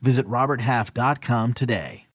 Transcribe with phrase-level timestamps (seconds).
[0.00, 2.06] Visit RobertHalf.com today.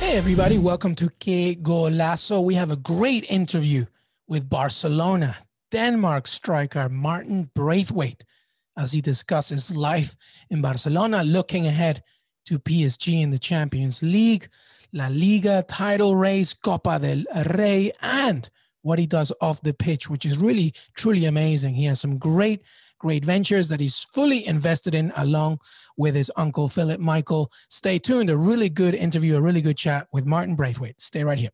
[0.00, 2.44] Hey, everybody, welcome to Que Golazo.
[2.44, 3.86] We have a great interview
[4.28, 5.36] with Barcelona,
[5.70, 8.24] Denmark striker Martin Braithwaite
[8.76, 10.16] as he discusses life
[10.50, 12.02] in Barcelona, looking ahead
[12.46, 14.48] to PSG in the Champions League,
[14.92, 18.48] La Liga title race, Copa del Rey, and
[18.84, 21.74] what he does off the pitch, which is really, truly amazing.
[21.74, 22.60] He has some great,
[22.98, 25.60] great ventures that he's fully invested in along
[25.96, 27.50] with his uncle, Philip Michael.
[27.70, 28.30] Stay tuned.
[28.30, 31.00] A really good interview, a really good chat with Martin Braithwaite.
[31.00, 31.50] Stay right here.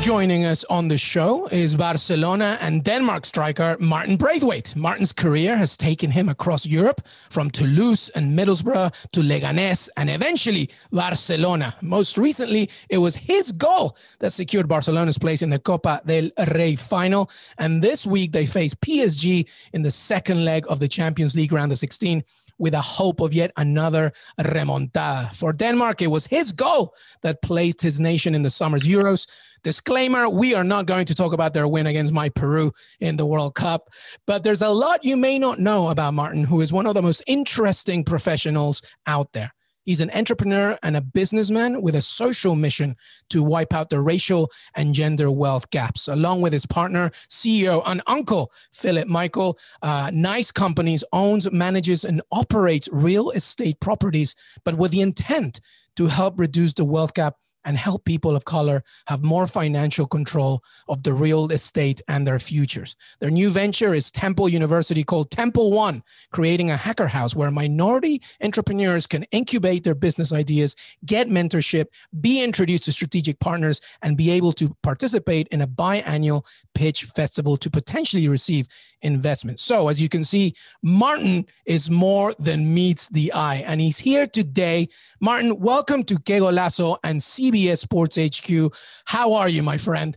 [0.00, 4.74] Joining us on the show is Barcelona and Denmark striker Martin Braithwaite.
[4.74, 10.70] Martin's career has taken him across Europe from Toulouse and Middlesbrough to Leganés and eventually
[10.90, 11.76] Barcelona.
[11.82, 16.76] Most recently, it was his goal that secured Barcelona's place in the Copa del Rey
[16.76, 17.30] final.
[17.58, 21.72] And this week, they face PSG in the second leg of the Champions League round
[21.72, 22.24] of 16
[22.60, 25.34] with a hope of yet another remontada.
[25.34, 29.26] For Denmark, it was his goal that placed his nation in the summer's Euros.
[29.62, 33.26] Disclaimer we are not going to talk about their win against my Peru in the
[33.26, 33.88] World Cup,
[34.26, 37.02] but there's a lot you may not know about Martin, who is one of the
[37.02, 39.52] most interesting professionals out there.
[39.90, 42.94] He's an entrepreneur and a businessman with a social mission
[43.30, 46.06] to wipe out the racial and gender wealth gaps.
[46.06, 52.22] Along with his partner, CEO, and uncle, Philip Michael, uh, NYCE Companies owns, manages, and
[52.30, 55.60] operates real estate properties, but with the intent
[55.96, 60.62] to help reduce the wealth gap and help people of color have more financial control
[60.88, 62.96] of the real estate and their futures.
[63.20, 68.22] Their new venture is Temple University called Temple One, creating a hacker house where minority
[68.42, 71.86] entrepreneurs can incubate their business ideas, get mentorship,
[72.20, 76.44] be introduced to strategic partners, and be able to participate in a biannual
[76.74, 78.66] pitch festival to potentially receive
[79.02, 79.60] investment.
[79.60, 84.26] So, as you can see, Martin is more than meets the eye, and he's here
[84.26, 84.88] today.
[85.20, 88.74] Martin, welcome to Que Golazo and CBS Sports HQ.
[89.04, 90.16] How are you, my friend?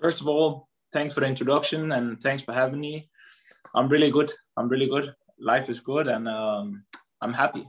[0.00, 3.08] First of all, thanks for the introduction and thanks for having me.
[3.74, 4.32] I'm really good.
[4.56, 5.14] I'm really good.
[5.38, 6.84] Life is good, and um,
[7.20, 7.66] I'm happy.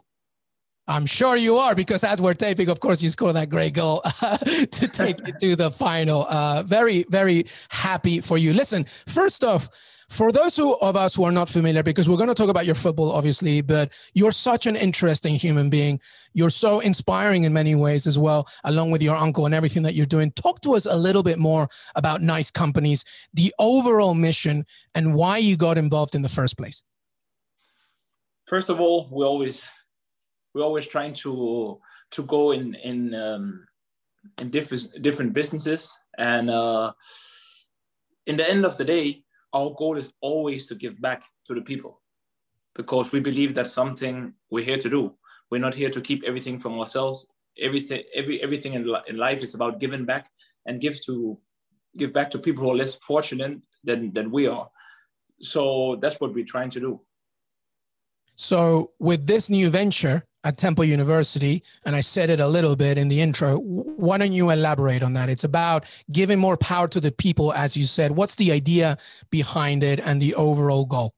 [0.88, 4.02] I'm sure you are because as we're taping, of course, you scored that great goal
[4.22, 6.28] to take you to the final.
[6.30, 8.54] Uh, very, very happy for you.
[8.54, 9.68] Listen, first off,
[10.10, 12.66] for those who, of us who are not familiar, because we're going to talk about
[12.66, 16.00] your football, obviously, but you're such an interesting human being.
[16.34, 19.96] You're so inspiring in many ways as well, along with your uncle and everything that
[19.96, 20.32] you're doing.
[20.32, 25.38] Talk to us a little bit more about NYCE Companies, the overall mission, and why
[25.38, 26.84] you got involved in the first place.
[28.46, 29.68] First of all, we always
[30.54, 31.80] we're always trying to
[32.12, 33.68] to go in in um,
[34.38, 36.94] in different different businesses, and uh,
[38.28, 39.25] in the end of the day,
[39.56, 42.02] our goal is always to give back to the people
[42.76, 45.14] because we believe that's something we're here to do.
[45.50, 47.26] We're not here to keep everything from ourselves.
[47.58, 50.30] Everything, every, everything in, in life is about giving back
[50.66, 51.40] and give to
[51.98, 54.70] give back to people who are less fortunate than, than we are.
[55.40, 57.02] So that's what we're trying to do.
[58.36, 62.98] So with this new venture at Temple University, and I said it a little bit
[62.98, 65.30] in the intro, why don't you elaborate on that?
[65.30, 68.12] It's about giving more power to the people, as you said.
[68.12, 68.98] What's the idea
[69.32, 71.14] behind it and the overall goal?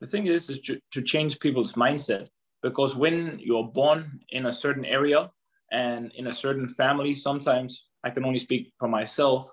[0.00, 2.28] The thing is, is to, to change people's mindset
[2.62, 5.30] because when you're born in a certain area
[5.72, 9.50] and in a certain family, sometimes I can only speak for myself,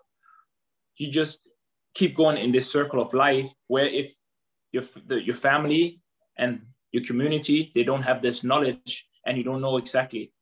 [0.98, 1.48] you just
[1.96, 4.14] keep going in this circle of life where if
[4.72, 6.01] your, your family
[6.38, 6.62] and
[6.92, 10.34] your community they don't have this knowledge and you don't know exactly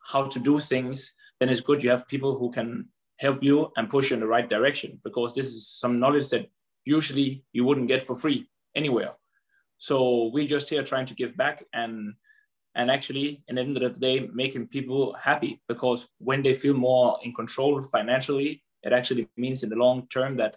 [0.00, 3.90] how to do things then it's good you have people who can help you and
[3.90, 6.48] push you in the right direction because this is some knowledge that
[6.84, 9.12] usually you wouldn't get for free anywhere.
[9.76, 12.14] So we're just here trying to give back and
[12.74, 16.74] and actually in the end of the day making people happy because when they feel
[16.74, 20.56] more in control financially it actually means in the long term that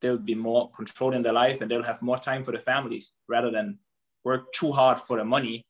[0.00, 3.14] they'll be more control in their life and they'll have more time for the families
[3.28, 3.78] rather than
[4.24, 5.64] work too hard for the money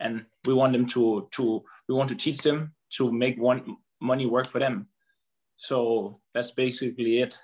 [0.00, 4.26] and we want them to to we want to teach them to make one money
[4.26, 4.88] work for them.
[5.56, 7.36] So that's basically it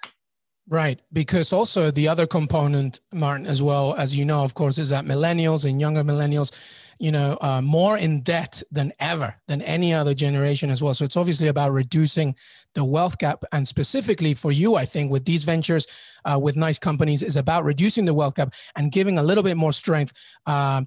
[0.68, 1.00] Right.
[1.12, 5.04] Because also the other component, Martin, as well, as you know, of course, is that
[5.04, 6.52] millennials and younger millennials,
[7.00, 10.94] you know, uh, more in debt than ever, than any other generation as well.
[10.94, 12.36] So it's obviously about reducing
[12.74, 13.44] the wealth gap.
[13.50, 15.86] And specifically for you, I think, with these ventures
[16.24, 19.56] uh, with NYCE companies, is about reducing the wealth gap and giving a little bit
[19.56, 20.12] more strength.
[20.46, 20.82] Uh,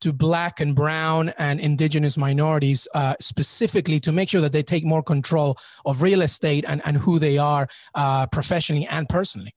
[0.00, 4.84] to black and brown and indigenous minorities uh, specifically to make sure that they take
[4.84, 9.54] more control of real estate and, and who they are uh, professionally and personally.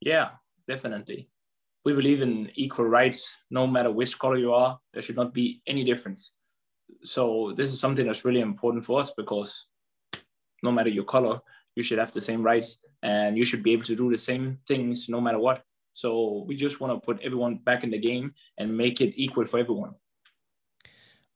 [0.00, 0.30] Yeah
[0.68, 1.28] definitely.
[1.84, 3.38] We believe in equal rights.
[3.50, 6.32] No matter which color you are there should not be any difference.
[7.02, 9.66] So this is something that's really important for us because
[10.62, 11.40] no matter your color
[11.74, 14.58] you should have the same rights and you should be able to do the same
[14.66, 15.62] things no matter what
[15.98, 19.44] so we just want to put everyone back in the game and make it equal
[19.44, 19.94] for everyone.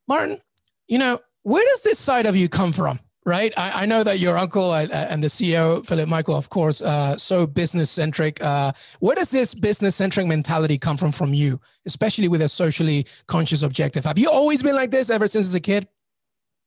[0.07, 0.39] Martin,
[0.87, 3.01] you know, where does this side of you come from?
[3.27, 3.53] Right.
[3.57, 6.81] I, I know that your uncle uh, uh, and the CEO, Philip Michael, of course,
[6.81, 8.41] uh, so business centric.
[8.41, 13.07] Uh, where does this business centric mentality come from from you, especially with a socially
[13.27, 14.05] conscious objective?
[14.05, 15.89] Have you always been like this ever since as a kid?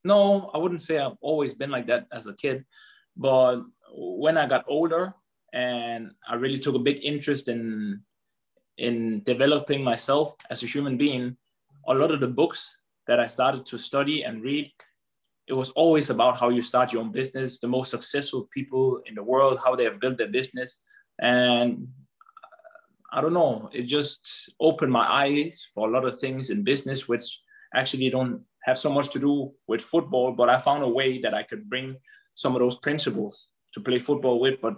[0.04, 2.64] No, I wouldn't say I've always been like that as a kid.
[3.16, 3.62] But
[3.94, 5.14] when I got older,
[5.52, 8.02] and I really took a big interest in
[8.78, 11.36] in developing myself as a human being.
[11.88, 14.70] A lot of the books that I started to study and read,
[15.46, 19.14] it was always about how you start your own business, the most successful people in
[19.14, 20.80] the world, how they have built their business,
[21.20, 21.88] and
[23.12, 27.08] I don't know, it just opened my eyes for a lot of things in business,
[27.08, 27.40] which
[27.74, 31.32] actually don't have so much to do with football, but I found a way that
[31.32, 31.96] I could bring
[32.34, 34.74] some of those principles to play football with, but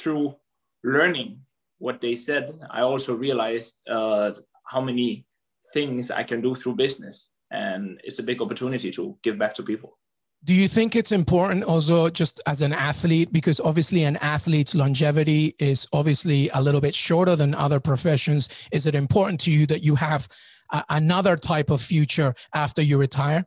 [0.00, 0.34] through
[0.82, 1.40] learning
[1.78, 4.32] what they said, I also realized uh,
[4.64, 5.26] how many
[5.72, 7.30] things I can do through business.
[7.50, 9.98] And it's a big opportunity to give back to people.
[10.42, 13.30] Do you think it's important also just as an athlete?
[13.30, 18.48] Because obviously, an athlete's longevity is obviously a little bit shorter than other professions.
[18.72, 20.28] Is it important to you that you have
[20.72, 23.44] a- another type of future after you retire?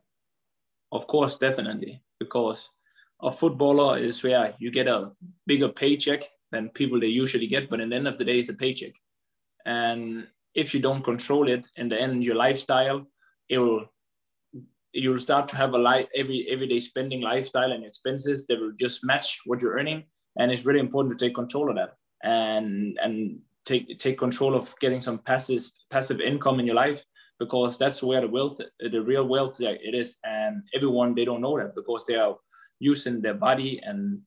[0.92, 2.02] Of course, definitely.
[2.20, 2.70] Because
[3.20, 5.10] a footballer is where you get a
[5.46, 7.68] bigger paycheck than people they usually get.
[7.68, 8.92] But in the end of the day, it's a paycheck.
[9.66, 13.06] And if you don't control it, in the end, your lifestyle,
[13.48, 13.84] it will
[14.92, 19.04] you'll start to have a life every everyday spending lifestyle and expenses that will just
[19.04, 20.04] match what you're earning.
[20.38, 24.74] And it's really important to take control of that and and take take control of
[24.80, 27.04] getting some passive passive income in your life
[27.38, 31.58] because that's where the wealth the real wealth it is and everyone they don't know
[31.58, 32.36] that because they are
[32.78, 34.20] using their body and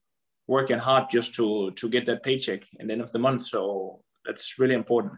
[0.47, 3.47] working hard just to to get that paycheck at the end of the month.
[3.47, 5.13] So that's really important.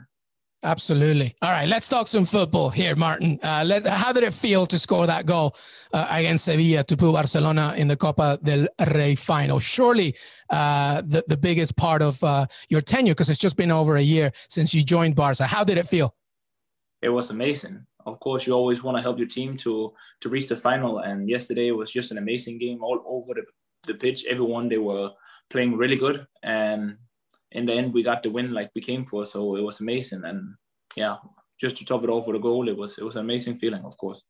[0.61, 1.33] Absolutely.
[1.41, 3.39] All right, let's talk some football here, Martin.
[3.41, 5.55] Uh, let, how did it feel to score that goal
[5.93, 9.59] uh, against Sevilla to put Barcelona in the Copa del Rey final?
[9.59, 10.17] Surely
[10.49, 14.01] uh, the, the biggest part of uh, your tenure, because it's just been over a
[14.01, 15.45] year since you joined Barca.
[15.45, 16.13] How did it feel?
[17.01, 17.85] It was amazing.
[18.05, 21.29] Of course, you always want to help your team to to reach the final, and
[21.29, 23.45] yesterday was just an amazing game all over the
[23.85, 25.11] the pitch, everyone they were
[25.49, 26.97] playing really good, and
[27.51, 29.25] in the end we got the win like we came for.
[29.25, 30.55] So it was amazing, and
[30.95, 31.17] yeah,
[31.59, 33.83] just to top it off with a goal, it was it was an amazing feeling,
[33.83, 34.23] of course.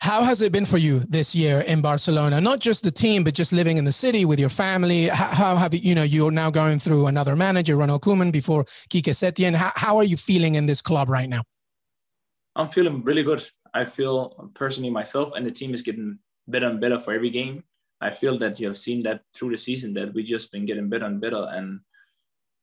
[0.00, 2.38] How has it been for you this year in Barcelona?
[2.38, 5.08] Not just the team, but just living in the city with your family.
[5.08, 9.14] How, have you, you know, you're now going through another manager, Ronald Koeman, before Quique
[9.14, 9.54] Setien.
[9.54, 11.42] How, how are you feeling in this club right now?
[12.54, 13.48] I'm feeling really good.
[13.72, 17.64] I feel personally myself and the team is getting better and better for every game.
[18.00, 20.88] I feel that you have seen that through the season that we just been getting
[20.88, 21.46] better and better.
[21.50, 21.80] And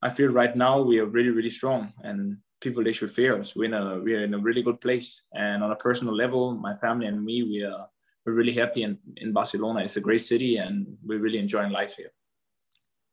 [0.02, 3.56] I feel right now we are really, really strong and people they should fear us.
[3.56, 5.24] We're in a we're in a really good place.
[5.34, 7.88] And on a personal level, my family and me, we are
[8.26, 9.82] we're really happy in, in Barcelona.
[9.82, 12.12] It's a great city and we're really enjoying life here.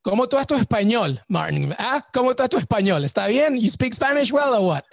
[0.04, 1.74] ¿Cómo tú tu español, Martin?
[1.78, 2.02] ¿Ah?
[2.12, 3.04] ¿Cómo tú tu español?
[3.04, 3.56] ¿Está bien?
[3.56, 4.84] You speak Spanish well or what?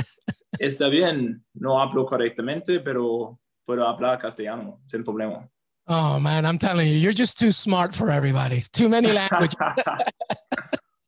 [0.59, 1.43] Está bien.
[1.53, 5.47] No hablo correctamente, pero puedo hablar castellano sin problema.
[5.87, 8.63] Oh man, I'm telling you, you're just too smart for everybody.
[8.73, 9.55] Too many languages.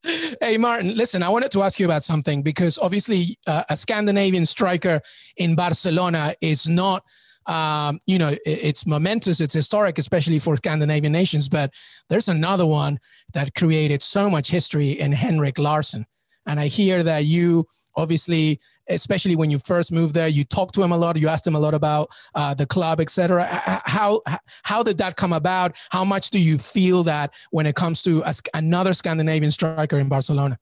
[0.40, 4.46] hey Martin, listen, I wanted to ask you about something because obviously uh, a Scandinavian
[4.46, 5.00] striker
[5.36, 7.02] in Barcelona is not
[7.46, 11.48] um, you know, it, it's momentous, it's historic, especially for Scandinavian nations.
[11.48, 11.72] But
[12.10, 13.00] there's another one
[13.32, 16.04] that created so much history in Henrik Larsson.
[16.46, 17.66] And I hear that you
[17.96, 21.46] obviously especially when you first moved there you talked to him a lot you asked
[21.46, 23.46] him a lot about uh, the club etc
[23.84, 24.22] how
[24.64, 25.76] how did that come about?
[25.90, 30.08] How much do you feel that when it comes to a, another scandinavian striker in
[30.08, 30.58] barcelona?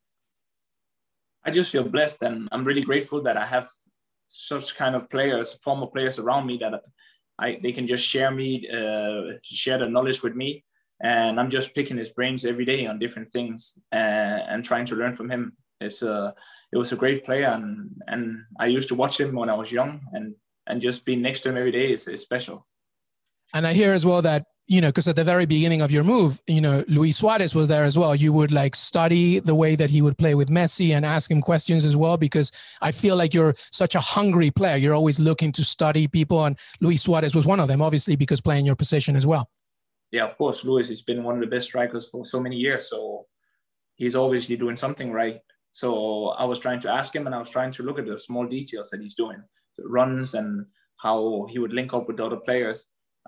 [1.45, 3.68] I just feel blessed and i'm really grateful that i have
[4.28, 6.83] such kind of players former players around me that
[7.38, 10.64] I, they can just share me uh, share the knowledge with me.
[11.02, 14.97] And I'm just picking his brains every day on different things and, and trying to
[14.97, 15.56] learn from him.
[15.80, 16.35] It's a,
[16.73, 19.73] it was a great player, and and I used to watch him when I was
[19.73, 20.35] young, and
[20.66, 22.66] and just being next to him every day is, is special.
[23.54, 26.02] And I hear as well that you know, because at the very beginning of your
[26.02, 28.16] move, you know, Luis Suarez was there as well.
[28.16, 31.40] You would like study the way that he would play with Messi and ask him
[31.40, 32.50] questions as well, because
[32.83, 34.76] I feel like you're such a hungry player.
[34.76, 38.40] You're always looking to study people, and Luis Suarez was one of them, obviously, because
[38.40, 39.49] playing your position as well
[40.12, 42.88] yeah, of course, Luis has been one of the best strikers for so many years.
[42.88, 43.26] So
[43.97, 45.40] he's obviously doing something right.
[45.76, 48.18] So I was trying to ask him, and I was trying to look at the
[48.18, 49.42] small details that he's doing,
[49.76, 50.64] the runs and
[50.97, 52.87] how he would link up with other players.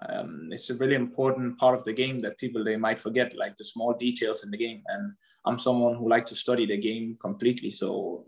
[0.09, 3.55] Um, it's a really important part of the game that people they might forget, like
[3.57, 4.81] the small details in the game.
[4.87, 5.13] And
[5.45, 8.25] I'm someone who like to study the game completely, so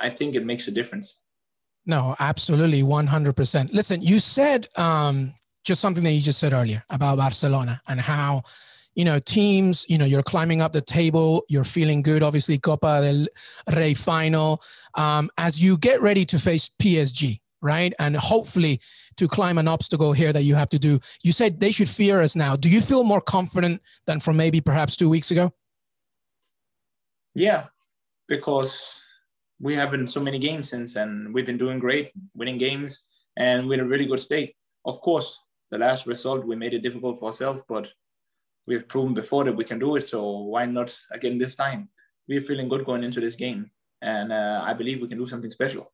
[0.00, 1.18] I think it makes a difference.
[1.84, 3.72] No, absolutely, 100%.
[3.72, 8.44] Listen, you said um, just something that you just said earlier about Barcelona and how
[8.94, 13.00] you know teams you know you're climbing up the table you're feeling good obviously copa
[13.02, 13.26] del
[13.76, 14.62] rey final
[14.94, 17.94] um, as you get ready to face psg right?
[17.98, 18.78] And hopefully
[19.16, 21.00] to climb an obstacle here that you have to do.
[21.22, 22.56] You said they should fear us now.
[22.56, 25.50] Do you feel more confident than from maybe perhaps two weeks ago?
[27.34, 27.68] Yeah
[28.28, 29.00] because
[29.60, 33.02] we haven't so many games since and we've been doing great winning games
[33.36, 34.54] and we're in a really good state.
[34.84, 35.38] Of course
[35.70, 37.92] the last result, we made it difficult for ourselves, but
[38.66, 40.02] we've proven before that we can do it.
[40.02, 41.88] So why not again this time?
[42.28, 45.50] We're feeling good going into this game, and uh, I believe we can do something
[45.50, 45.92] special.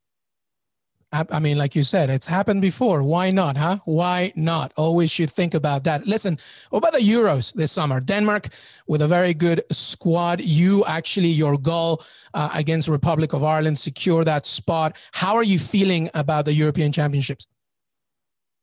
[1.13, 3.03] I mean, like you said, it's happened before.
[3.03, 3.79] Why not, huh?
[3.85, 4.73] Why not?
[4.77, 6.07] Always should think about that.
[6.07, 6.39] Listen,
[6.71, 7.99] what about the Euros this summer?
[7.99, 8.51] Denmark
[8.87, 10.41] with a very good squad.
[10.41, 14.97] You actually, your goal uh, against Republic of Ireland, secure that spot.
[15.11, 17.49] How are you feeling about the European Championships?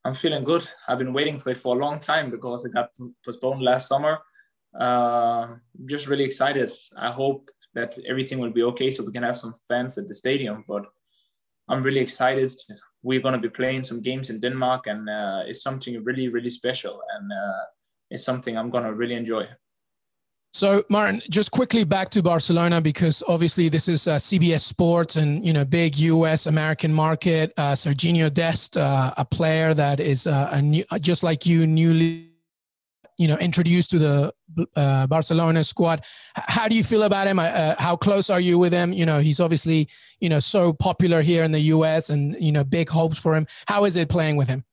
[0.07, 0.65] I'm feeling good.
[0.87, 2.91] I've been waiting for it for a long time because it got
[3.25, 4.19] postponed last summer.
[4.73, 6.71] Uh, just really excited.
[6.95, 10.13] I hope that everything will be okay so we can have some fans at the
[10.13, 10.63] stadium.
[10.65, 10.85] But
[11.67, 12.55] I'm really excited.
[13.03, 16.51] We're going to be playing some games in Denmark, and uh, it's something really, really
[16.51, 17.01] special.
[17.13, 17.63] And uh,
[18.09, 19.45] it's something I'm going to really enjoy.
[20.57, 25.45] So, Martin, just quickly back to Barcelona because obviously this is uh, CBS Sports and
[25.45, 26.47] you know big U.S.
[26.47, 27.53] American market.
[27.57, 27.75] Uh,
[28.33, 32.31] Dest, uh, a player that is uh, a new, just like you, newly
[33.19, 34.33] you know introduced to the
[34.75, 36.03] uh, Barcelona squad.
[36.33, 37.37] How do you feel about him?
[37.37, 38.93] Uh, how close are you with him?
[38.93, 39.87] You know, he's obviously
[40.21, 42.09] you know so popular here in the U.S.
[42.09, 43.45] and you know big hopes for him.
[43.67, 44.65] How is it playing with him?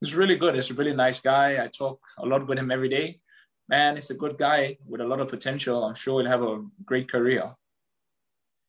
[0.00, 0.54] He's really good.
[0.54, 1.60] He's a really nice guy.
[1.60, 3.18] I talk a lot with him every day
[3.70, 5.84] man, he's a good guy with a lot of potential.
[5.84, 7.54] I'm sure he'll have a great career.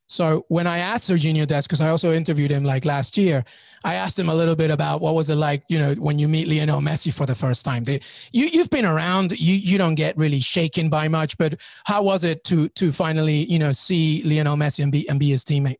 [0.07, 3.45] So when I asked Serginho Dest, because I also interviewed him like last year,
[3.83, 6.27] I asked him a little bit about what was it like, you know, when you
[6.27, 7.85] meet Lionel Messi for the first time.
[7.85, 8.01] They,
[8.33, 12.25] you you've been around, you you don't get really shaken by much, but how was
[12.25, 15.79] it to to finally you know see Lionel Messi and be and be his teammate?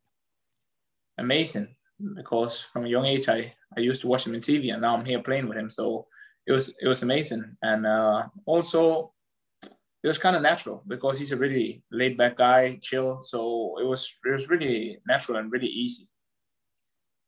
[1.18, 1.75] Amazing,
[2.16, 4.96] because from a young age I I used to watch him in TV, and now
[4.96, 5.70] I'm here playing with him.
[5.70, 6.08] So
[6.48, 9.14] it was it was amazing, and uh, also
[10.04, 13.22] it was kind of natural because he's a really laid back guy, chill.
[13.22, 16.08] So it was it was really natural and really easy.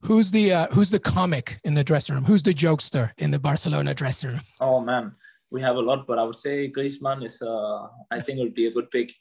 [0.03, 2.25] Who's the uh, who's the comic in the dressing room?
[2.25, 4.41] Who's the jokester in the Barcelona dressing room?
[4.59, 5.15] Oh man,
[5.51, 7.41] we have a lot, but I would say Griezmann is.
[7.41, 9.13] Uh, I think it would be a good pick.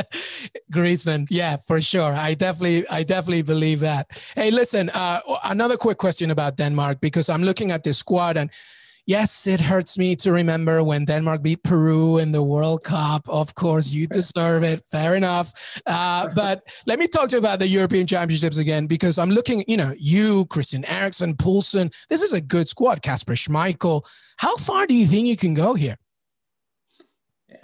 [0.72, 2.12] Griezmann, yeah, for sure.
[2.12, 4.10] I definitely, I definitely believe that.
[4.34, 8.50] Hey, listen, uh, another quick question about Denmark because I'm looking at this squad and
[9.06, 13.28] yes, it hurts me to remember when Denmark beat Peru in the World Cup.
[13.28, 14.82] Of course, you deserve it.
[14.90, 15.52] Fair enough.
[15.86, 19.64] Uh, but let me talk to you about the European Championships again, because I'm looking,
[19.68, 21.92] you know, you, Christian Eriksen, Poulsen.
[22.10, 23.02] This is a good squad.
[23.02, 24.02] Kasper Schmeichel.
[24.38, 25.96] How far do you think you can go here?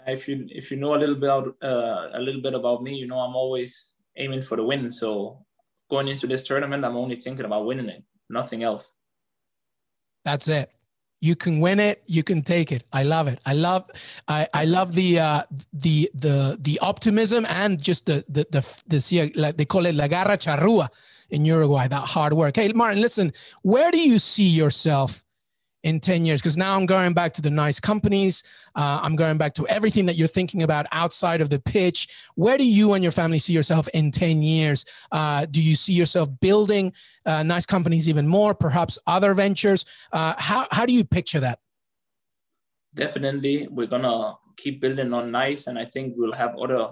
[0.06, 2.94] If you if you know a little bit about, uh, a little bit about me,
[2.94, 4.90] you know I'm always aiming for the win.
[4.90, 5.44] So
[5.90, 8.92] going into this tournament, I'm only thinking about winning it, nothing else.
[10.24, 10.70] That's it
[11.22, 12.02] you can win it.
[12.06, 12.82] You can take it.
[12.92, 13.38] I love it.
[13.46, 13.88] I love
[14.26, 19.32] i, I love the uh, the the the optimism and just the the the, the
[19.36, 20.88] like they call it la garra charrua
[21.30, 22.56] in uruguay that hard work.
[22.56, 25.22] Hey martin listen where do you see yourself
[25.82, 26.40] in 10 years?
[26.40, 28.42] Because now I'm going back to the NYCE companies.
[28.74, 32.08] Uh, I'm going back to everything that you're thinking about outside of the pitch.
[32.34, 34.84] Where do you and your family see yourself in 10 years?
[35.10, 36.92] Uh, do you see yourself building
[37.26, 39.84] uh, NYCE companies even more, perhaps other ventures?
[40.12, 41.58] Uh, how, how do you picture that?
[42.94, 43.68] Definitely.
[43.70, 46.90] We're to keep building on NYCE, and I think we'll have other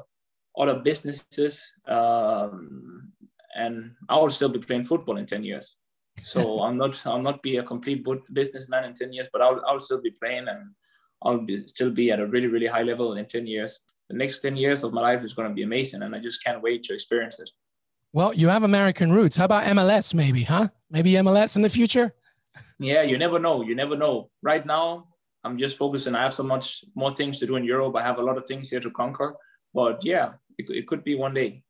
[0.58, 1.72] other businesses.
[1.86, 3.12] Um,
[3.54, 5.76] and I will still be playing football in 10 years.
[6.22, 9.78] So I'm not I'll not be a complete businessman in 10 years, but I'll I'll
[9.78, 10.74] still be playing and
[11.22, 13.80] I'll be, still be at a really, really high level in 10 years.
[14.08, 16.42] The next 10 years of my life is going to be amazing, and I just
[16.42, 17.50] can't wait to experience it.
[18.12, 19.36] Well, you have American roots.
[19.36, 20.68] How about MLS, maybe, huh?
[20.90, 22.14] Maybe MLS in the future?
[22.80, 23.62] Yeah, you never know.
[23.62, 24.30] You never know.
[24.42, 25.06] Right now,
[25.44, 26.16] I'm just focusing.
[26.16, 27.94] I have so much more things to do in Europe.
[27.94, 29.36] I have a lot of things here to conquer.
[29.72, 31.62] But yeah, it, it could be one day.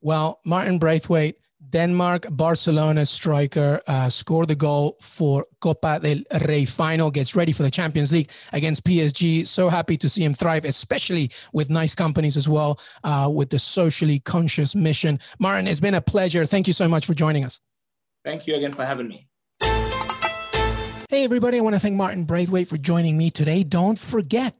[0.00, 1.36] Well, Martin Braithwaite,
[1.70, 7.62] Denmark Barcelona striker uh, scored the goal for Copa del Rey final, gets ready for
[7.62, 9.46] the Champions League against PSG.
[9.46, 13.58] So happy to see him thrive, especially with NYCE companies as well, uh, with the
[13.58, 15.20] socially conscious mission.
[15.38, 16.46] Martin, it's been a pleasure.
[16.46, 17.60] Thank you so much for joining us.
[18.24, 19.28] Thank you again for having me.
[21.12, 21.58] Hey, everybody.
[21.58, 23.64] I want to thank Martin Braithwaite for joining me today.
[23.64, 24.56] Don't forget,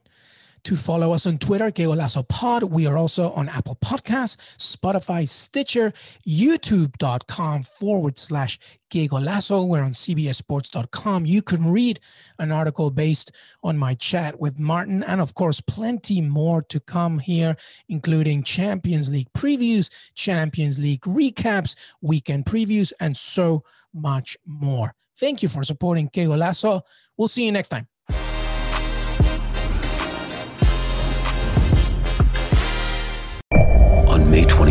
[0.64, 2.62] to follow us on Twitter, Que Golazo Pod.
[2.64, 5.92] We are also on Apple Podcasts, Spotify, Stitcher,
[6.26, 8.58] YouTube.com forward slash
[8.90, 9.66] Que Golazo.
[9.66, 11.26] We're on CBSSports.com.
[11.26, 12.00] You can read
[12.38, 17.18] an article based on my chat with Martin, and of course, plenty more to come
[17.18, 17.56] here,
[17.88, 24.94] including Champions League previews, Champions League recaps, weekend previews, and so much more.
[25.18, 26.82] Thank you for supporting Que Golazo.
[27.16, 27.91] We'll see you next time.